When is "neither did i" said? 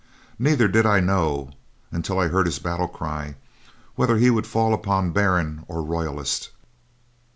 0.39-0.99